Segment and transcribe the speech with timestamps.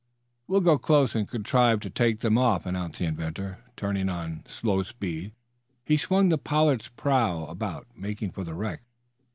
[0.47, 3.59] "We'll go close and contrive to take them off," announced the inventor.
[3.75, 5.31] Turning on slow speed,
[5.85, 8.81] he swung the "Pollard's" prow about, making for the wreck.